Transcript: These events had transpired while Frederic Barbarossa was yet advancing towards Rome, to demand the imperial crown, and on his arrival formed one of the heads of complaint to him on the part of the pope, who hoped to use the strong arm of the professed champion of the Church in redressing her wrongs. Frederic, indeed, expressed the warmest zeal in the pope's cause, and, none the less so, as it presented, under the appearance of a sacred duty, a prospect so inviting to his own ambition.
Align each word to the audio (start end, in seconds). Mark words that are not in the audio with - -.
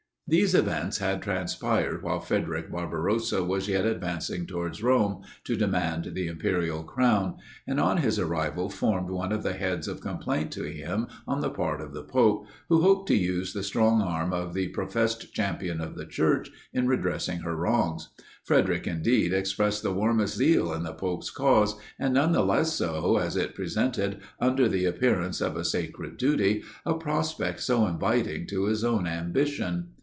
These 0.33 0.55
events 0.55 0.99
had 0.99 1.21
transpired 1.21 2.03
while 2.03 2.21
Frederic 2.21 2.71
Barbarossa 2.71 3.43
was 3.43 3.67
yet 3.67 3.85
advancing 3.85 4.45
towards 4.47 4.81
Rome, 4.81 5.23
to 5.43 5.57
demand 5.57 6.05
the 6.13 6.27
imperial 6.27 6.83
crown, 6.83 7.35
and 7.67 7.81
on 7.81 7.97
his 7.97 8.17
arrival 8.17 8.69
formed 8.69 9.09
one 9.09 9.33
of 9.33 9.43
the 9.43 9.51
heads 9.51 9.89
of 9.89 9.99
complaint 9.99 10.51
to 10.53 10.63
him 10.63 11.07
on 11.27 11.41
the 11.41 11.49
part 11.49 11.81
of 11.81 11.93
the 11.93 12.01
pope, 12.01 12.47
who 12.69 12.79
hoped 12.81 13.09
to 13.09 13.13
use 13.17 13.51
the 13.51 13.61
strong 13.61 14.01
arm 14.01 14.31
of 14.31 14.53
the 14.53 14.69
professed 14.69 15.33
champion 15.33 15.81
of 15.81 15.95
the 15.95 16.05
Church 16.05 16.49
in 16.71 16.87
redressing 16.87 17.39
her 17.39 17.57
wrongs. 17.57 18.07
Frederic, 18.45 18.87
indeed, 18.87 19.33
expressed 19.33 19.83
the 19.83 19.91
warmest 19.91 20.37
zeal 20.37 20.71
in 20.71 20.83
the 20.83 20.93
pope's 20.93 21.29
cause, 21.29 21.75
and, 21.99 22.13
none 22.13 22.31
the 22.31 22.45
less 22.45 22.71
so, 22.71 23.17
as 23.17 23.35
it 23.35 23.53
presented, 23.53 24.21
under 24.39 24.69
the 24.69 24.85
appearance 24.85 25.41
of 25.41 25.57
a 25.57 25.65
sacred 25.65 26.15
duty, 26.15 26.63
a 26.85 26.93
prospect 26.93 27.59
so 27.59 27.85
inviting 27.85 28.47
to 28.47 28.67
his 28.67 28.85
own 28.85 29.05
ambition. 29.05 29.89